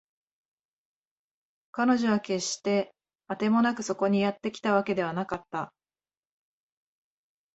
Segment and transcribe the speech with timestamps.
[1.71, 2.91] 彼女は決して
[3.27, 5.71] あてもなくそこにやってきたわけではなかった